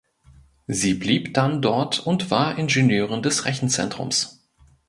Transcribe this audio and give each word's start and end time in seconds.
Sie 0.65 0.95
blieb 0.95 1.35
dann 1.35 1.61
dort 1.61 1.99
und 1.99 2.31
war 2.31 2.57
Ingenieurin 2.57 3.21
des 3.21 3.45
Rechenzentrums. 3.45 4.41